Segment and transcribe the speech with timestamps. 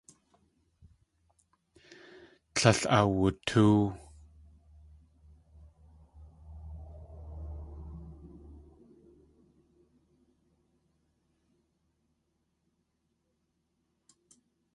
[2.55, 3.81] Tlél awutóow.